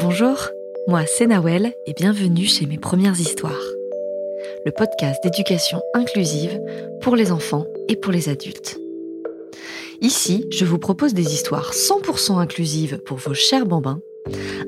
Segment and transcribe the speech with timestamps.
[0.00, 0.36] Bonjour,
[0.86, 3.52] moi c'est Nawel et bienvenue chez mes premières histoires.
[4.64, 6.60] Le podcast d'éducation inclusive
[7.00, 8.78] pour les enfants et pour les adultes.
[10.00, 14.00] Ici, je vous propose des histoires 100% inclusives pour vos chers bambins,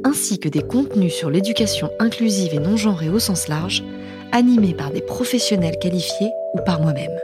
[0.03, 3.85] ainsi que des contenus sur l'éducation inclusive et non genrée au sens large,
[4.33, 7.17] animés par des professionnels qualifiés ou par moi-même.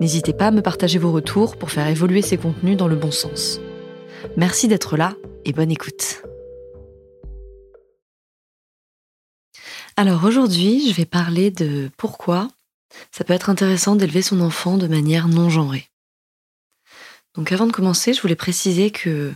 [0.00, 3.10] N'hésitez pas à me partager vos retours pour faire évoluer ces contenus dans le bon
[3.10, 3.60] sens.
[4.36, 6.22] Merci d'être là et bonne écoute.
[9.98, 12.48] Alors aujourd'hui, je vais parler de pourquoi
[13.12, 15.88] ça peut être intéressant d'élever son enfant de manière non genrée.
[17.34, 19.32] Donc avant de commencer, je voulais préciser que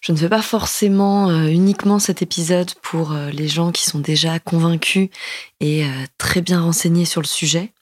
[0.00, 3.98] je ne fais pas forcément euh, uniquement cet épisode pour euh, les gens qui sont
[3.98, 5.10] déjà convaincus
[5.60, 7.72] et euh, très bien renseignés sur le sujet,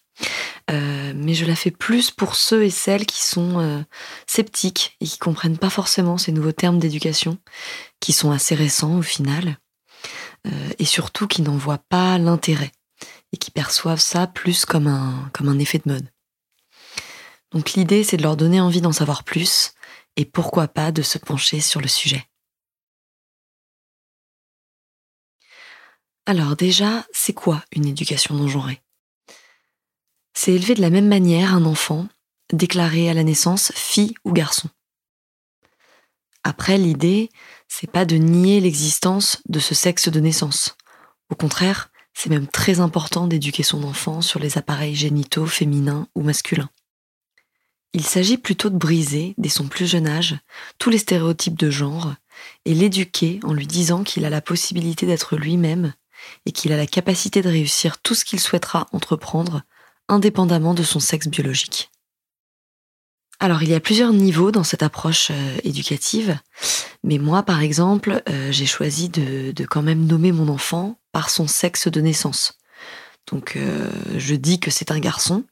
[0.69, 3.85] mais je la fais plus pour ceux et celles qui sont
[4.29, 7.39] sceptiques et qui comprennent pas forcément ces nouveaux termes d'éducation,
[7.99, 9.59] qui sont assez récents au final,
[10.81, 12.73] et surtout qui n'en voient pas l'intérêt
[13.33, 16.11] et qui perçoivent ça plus comme un, effet de mode.
[17.53, 19.73] Donc l'idée, c'est de leur donner envie d'en savoir plus
[20.17, 22.25] et pourquoi pas de se pencher sur le sujet.
[26.25, 28.81] Alors déjà, c'est quoi une éducation non genrée?
[30.33, 32.09] C'est élever de la même manière un enfant
[32.53, 34.71] déclaré à la naissance fille ou garçon.
[36.45, 37.31] Après, l'idée,
[37.69, 40.77] c'est pas de nier l'existence de ce sexe de naissance.
[41.31, 46.23] Au contraire, c'est même très important d'éduquer son enfant sur les appareils génitaux féminins ou
[46.23, 46.71] masculins.
[47.93, 50.39] Il s'agit plutôt de briser, dès son plus jeune âge,
[50.79, 52.15] tous les stéréotypes de genre
[52.65, 55.93] et l'éduquer en lui disant qu'il a la possibilité d'être lui-même
[56.47, 59.63] et qu'il a la capacité de réussir tout ce qu'il souhaitera entreprendre,
[60.09, 61.91] indépendamment de son sexe biologique.
[63.43, 66.39] Alors, il y a plusieurs niveaux dans cette approche euh, éducative,
[67.03, 71.47] mais moi, par exemple, euh, j'ai choisi de, quand même nommer mon enfant par son
[71.47, 72.59] sexe de naissance.
[73.33, 75.45] Donc, euh, je dis que c'est un garçon,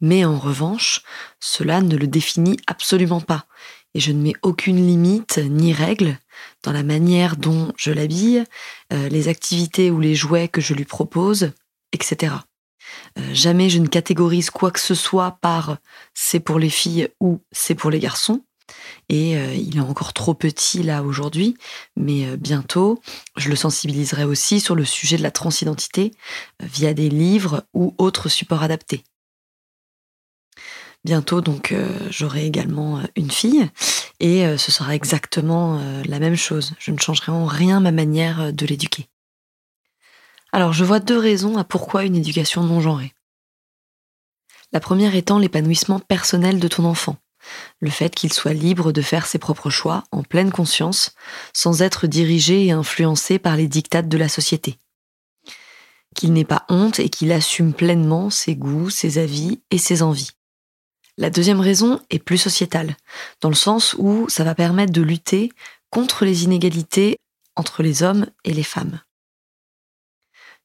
[0.00, 1.02] mais en revanche,
[1.38, 3.44] cela ne le définit absolument pas.
[3.92, 6.18] Et je ne mets aucune limite ni règle
[6.62, 8.42] dans la manière dont je l'habille,
[8.90, 11.52] les activités ou les jouets que je lui propose,
[11.92, 12.32] etc.
[13.18, 15.78] Euh, jamais je ne catégorise quoi que ce soit par
[16.14, 18.44] c'est pour les filles ou c'est pour les garçons.
[19.08, 21.56] Et euh, il est encore trop petit là aujourd'hui,
[21.96, 23.02] mais euh, bientôt,
[23.36, 26.12] je le sensibiliserai aussi sur le sujet de la transidentité
[26.60, 29.04] via des livres ou autres supports adaptés.
[31.04, 31.74] Bientôt, donc,
[32.10, 33.68] j'aurai également une fille
[34.20, 36.74] et ce sera exactement la même chose.
[36.78, 39.08] Je ne changerai en rien ma manière de l'éduquer.
[40.52, 43.14] Alors, je vois deux raisons à pourquoi une éducation non genrée.
[44.72, 47.16] La première étant l'épanouissement personnel de ton enfant.
[47.80, 51.14] Le fait qu'il soit libre de faire ses propres choix en pleine conscience,
[51.52, 54.78] sans être dirigé et influencé par les dictates de la société.
[56.14, 60.30] Qu'il n'ait pas honte et qu'il assume pleinement ses goûts, ses avis et ses envies.
[61.18, 62.96] La deuxième raison est plus sociétale,
[63.40, 65.50] dans le sens où ça va permettre de lutter
[65.90, 67.16] contre les inégalités
[67.56, 69.00] entre les hommes et les femmes.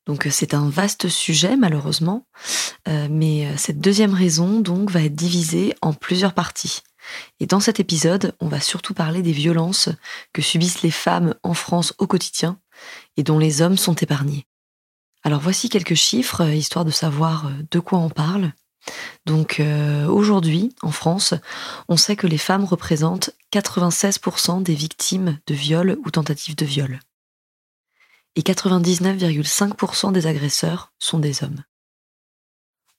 [0.08, 2.26] Donc euh, c'est un vaste sujet malheureusement,
[2.88, 6.82] euh, mais euh, cette deuxième raison donc va être divisée en plusieurs parties.
[7.40, 9.90] Et dans cet épisode, on va surtout parler des violences
[10.34, 12.60] que subissent les femmes en France au quotidien
[13.16, 14.46] et dont les hommes sont épargnés.
[15.24, 18.52] Alors voici quelques chiffres, histoire de savoir de quoi on parle.
[19.26, 19.62] Donc
[20.08, 21.34] aujourd'hui, en France,
[21.88, 27.00] on sait que les femmes représentent 96% des victimes de viols ou tentatives de viol
[28.38, 31.64] et 99,5% des agresseurs sont des hommes.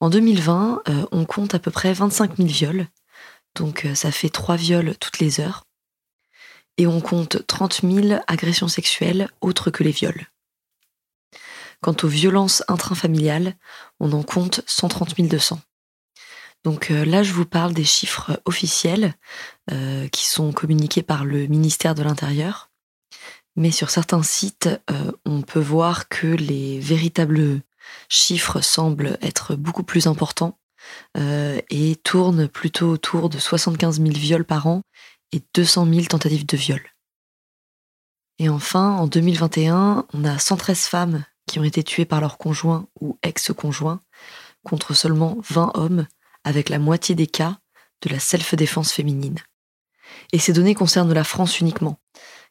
[0.00, 2.88] En 2020, euh, on compte à peu près 25 000 viols,
[3.54, 5.64] donc euh, ça fait 3 viols toutes les heures,
[6.76, 10.26] et on compte 30 000 agressions sexuelles autres que les viols.
[11.80, 13.54] Quant aux violences intrafamiliales,
[14.00, 15.60] on en compte 130 200.
[16.64, 19.14] Donc euh, là, je vous parle des chiffres officiels
[20.12, 22.67] qui sont communiqués par le ministère de l'Intérieur.
[23.58, 27.60] Mais sur certains sites, euh, on peut voir que les véritables
[28.08, 30.56] chiffres semblent être beaucoup plus importants
[31.16, 34.82] euh, et tournent plutôt autour de 75 000 viols par an
[35.32, 36.80] et 200 000 tentatives de viol.
[38.38, 42.86] Et enfin, en 2021, on a 113 femmes qui ont été tuées par leur conjoint
[43.00, 43.98] ou ex-conjoint,
[44.62, 46.06] contre seulement 20 hommes,
[46.44, 47.58] avec la moitié des cas
[48.02, 49.40] de la self-défense féminine.
[50.30, 51.98] Et ces données concernent la France uniquement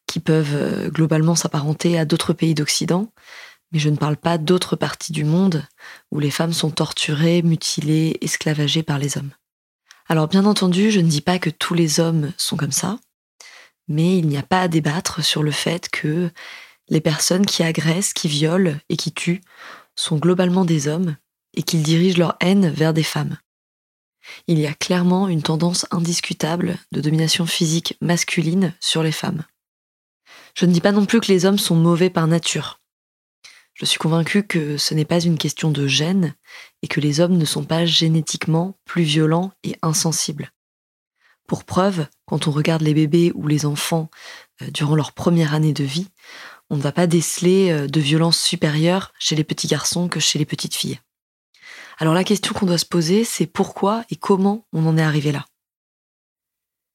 [0.08, 3.12] qui peuvent euh, globalement s'apparenter à d'autres pays d'Occident,
[3.72, 5.64] mais je ne parle pas d'autres parties du monde
[6.12, 9.32] où les femmes sont torturées, mutilées, esclavagées par les hommes.
[10.10, 12.98] Alors bien entendu, je ne dis pas que tous les hommes sont comme ça,
[13.90, 16.30] Mais il n'y a pas à débattre sur le fait que
[16.90, 19.42] les personnes qui agressent, qui violent et qui tuent
[19.96, 21.16] sont globalement des hommes
[21.54, 23.38] et qu'ils dirigent leur haine vers des femmes.
[24.48, 29.44] Il y a clairement une tendance indiscutable de domination physique masculine sur les femmes.
[30.56, 32.80] Je ne dis pas non plus que les hommes sont mauvais par nature.
[33.74, 36.34] Je suis convaincue que ce n'est pas une question de gène
[36.82, 40.52] et que les hommes ne sont pas génétiquement plus violents et insensibles.
[41.48, 44.10] Pour preuve, quand on regarde les bébés ou les enfants
[44.62, 46.08] euh, durant leur première année de vie,
[46.70, 50.40] on ne va pas déceler euh, de violence supérieure chez les petits garçons que chez
[50.40, 51.00] les petites filles.
[52.00, 55.32] Alors la question qu'on doit se poser, c'est pourquoi et comment on en est arrivé
[55.32, 55.46] là?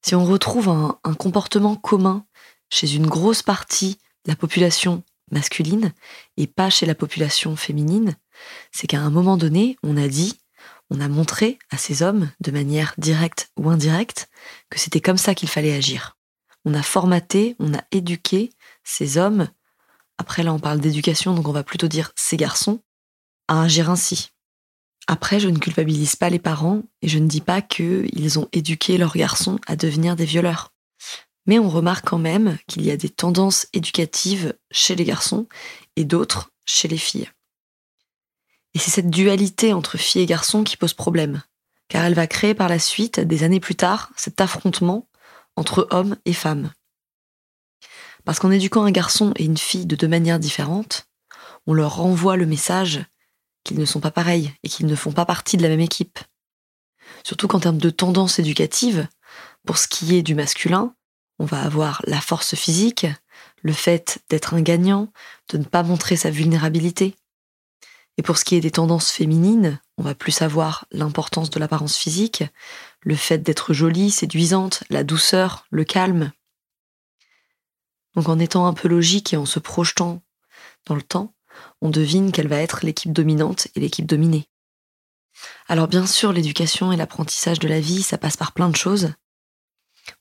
[0.04, 2.26] Si on retrouve un, un comportement commun
[2.72, 5.92] chez une grosse partie de la population masculine
[6.38, 8.16] et pas chez la population féminine,
[8.72, 10.40] c'est qu'à un moment donné, on a dit,
[10.88, 14.30] on a montré à ces hommes, de manière directe ou indirecte,
[14.70, 16.16] que c'était comme ça qu'il fallait agir.
[16.64, 18.52] On a formaté, on a éduqué
[18.84, 19.48] ces hommes,
[20.16, 22.80] après là on parle d'éducation, donc on va plutôt dire ces garçons,
[23.48, 24.30] à agir ainsi.
[25.08, 28.96] Après, je ne culpabilise pas les parents et je ne dis pas qu'ils ont éduqué
[28.96, 30.72] leurs garçons à devenir des violeurs.
[31.46, 35.46] Mais on remarque quand même qu'il y a des tendances éducatives chez les garçons
[35.96, 37.30] et d'autres chez les filles.
[38.74, 41.42] Et c'est cette dualité entre filles et garçons qui pose problème,
[41.88, 45.08] car elle va créer par la suite, des années plus tard, cet affrontement
[45.56, 46.72] entre hommes et femmes.
[48.24, 51.08] Parce qu'en éduquant un garçon et une fille de deux manières différentes,
[51.66, 53.04] on leur renvoie le message
[53.64, 56.18] qu'ils ne sont pas pareils et qu'ils ne font pas partie de la même équipe.
[57.24, 59.06] Surtout qu'en termes de tendance éducative,
[59.66, 60.94] pour ce qui est du masculin,
[61.42, 63.04] on va avoir la force physique,
[63.62, 65.12] le fait d'être un gagnant,
[65.48, 67.16] de ne pas montrer sa vulnérabilité.
[68.16, 71.96] Et pour ce qui est des tendances féminines, on va plus avoir l'importance de l'apparence
[71.96, 72.44] physique,
[73.00, 76.30] le fait d'être jolie, séduisante, la douceur, le calme.
[78.14, 80.22] Donc en étant un peu logique et en se projetant
[80.86, 81.34] dans le temps,
[81.80, 84.46] on devine quelle va être l'équipe dominante et l'équipe dominée.
[85.66, 89.12] Alors bien sûr, l'éducation et l'apprentissage de la vie, ça passe par plein de choses.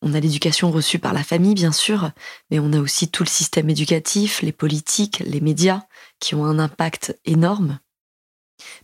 [0.01, 2.12] On a l'éducation reçue par la famille, bien sûr,
[2.50, 5.83] mais on a aussi tout le système éducatif, les politiques, les médias,
[6.19, 7.80] qui ont un impact énorme.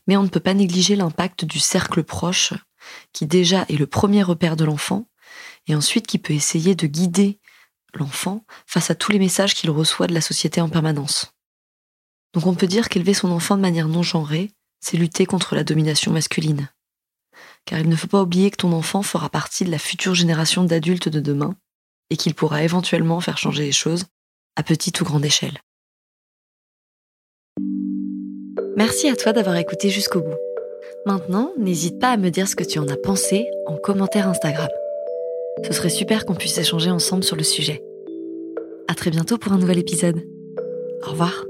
[0.06, 2.54] Mais on ne peut pas négliger l'impact du cercle proche,
[3.14, 5.08] qui déjà est le premier repère de l'enfant,
[5.68, 7.40] et ensuite qui peut essayer de guider
[7.94, 11.34] l'enfant face à tous les messages qu'il reçoit de la société en permanence.
[12.34, 15.64] Donc on peut dire qu'élever son enfant de manière non genrée, c'est lutter contre la
[15.64, 16.70] domination masculine.
[17.66, 20.64] Car il ne faut pas oublier que ton enfant fera partie de la future génération
[20.64, 21.56] d'adultes de demain
[22.10, 24.06] et qu'il pourra éventuellement faire changer les choses
[24.56, 25.60] à petite ou grande échelle.
[28.76, 30.38] Merci à toi d'avoir écouté jusqu'au bout.
[31.06, 34.70] Maintenant, n'hésite pas à me dire ce que tu en as pensé en commentaire Instagram.
[35.66, 37.84] Ce serait super qu'on puisse échanger ensemble sur le sujet.
[38.88, 40.22] À très bientôt pour un nouvel épisode.
[41.06, 41.46] Au revoir.